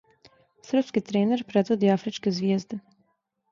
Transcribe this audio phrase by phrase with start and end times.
[0.69, 2.83] Српски тренер предводи афричке "Звијезде"